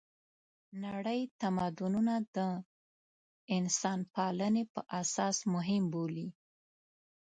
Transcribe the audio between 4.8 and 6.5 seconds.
اساس مهم بولي.